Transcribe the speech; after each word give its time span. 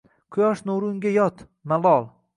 Quyosh 0.35 0.63
nuri 0.67 0.85
unga 0.93 1.13
yot, 1.19 1.47
malol 1.73 2.03